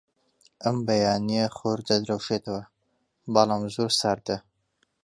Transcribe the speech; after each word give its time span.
ئەم 0.63 0.77
بەیانییە 0.87 1.45
خۆر 1.57 1.79
دەدرەوشێتەوە، 1.89 2.61
بەڵام 3.33 3.63
زۆر 3.75 3.91
ساردە. 3.99 4.37